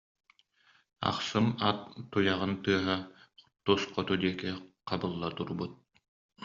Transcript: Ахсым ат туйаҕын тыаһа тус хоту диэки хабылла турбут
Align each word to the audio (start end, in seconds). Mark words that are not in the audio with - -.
Ахсым 1.09 1.47
ат 1.69 1.79
туйаҕын 2.11 2.53
тыаһа 2.63 2.97
тус 3.63 3.81
хоту 3.93 4.13
диэки 4.21 4.49
хабылла 4.87 5.29
турбут 5.37 5.71